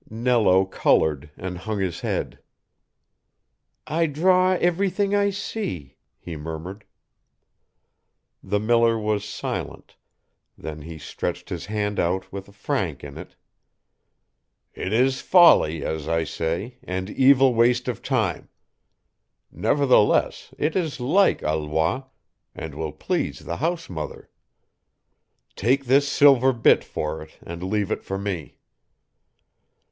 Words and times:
Nello 0.09 0.65
colored 0.65 1.29
and 1.37 1.59
hung 1.59 1.77
his 1.77 1.99
head. 1.99 2.39
"I 3.85 4.07
draw 4.07 4.53
everything 4.53 5.13
I 5.13 5.29
see," 5.29 5.95
he 6.17 6.35
murmured. 6.35 6.85
The 8.41 8.59
miller 8.59 8.97
was 8.97 9.23
silent: 9.23 9.95
then 10.57 10.81
he 10.81 10.97
stretched 10.97 11.49
his 11.49 11.67
hand 11.67 11.99
out 11.99 12.33
with 12.33 12.47
a 12.47 12.51
franc 12.51 13.03
in 13.03 13.15
it. 13.15 13.35
"It 14.73 14.91
is 14.91 15.21
folly, 15.21 15.85
as 15.85 16.07
I 16.07 16.23
say, 16.23 16.79
and 16.83 17.07
evil 17.07 17.53
waste 17.53 17.87
of 17.87 18.01
time: 18.01 18.49
nevertheless, 19.51 20.51
it 20.57 20.75
is 20.75 20.99
like 20.99 21.43
Alois, 21.43 22.05
and 22.55 22.73
will 22.73 22.91
please 22.91 23.45
the 23.45 23.57
house 23.57 23.87
mother. 23.87 24.31
Take 25.55 25.85
this 25.85 26.07
silver 26.07 26.53
bit 26.53 26.83
for 26.83 27.21
it 27.21 27.37
and 27.43 27.61
leave 27.61 27.91
it 27.91 28.01
for 28.03 28.17
me." 28.17 28.57